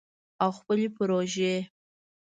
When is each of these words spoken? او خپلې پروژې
او 0.43 0.49
خپلې 0.57 0.87
پروژې 0.97 1.53